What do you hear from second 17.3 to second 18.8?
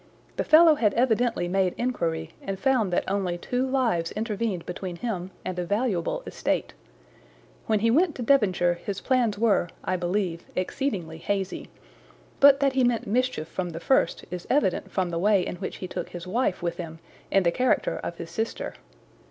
the character of his sister.